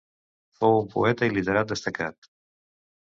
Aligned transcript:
Fou 0.61 0.77
un 0.77 0.87
poeta 0.93 1.29
i 1.31 1.33
literat 1.35 1.69
destacat. 1.73 2.31